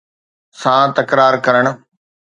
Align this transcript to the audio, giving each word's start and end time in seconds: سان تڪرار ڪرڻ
سان 0.61 0.85
تڪرار 0.97 1.33
ڪرڻ 1.45 1.65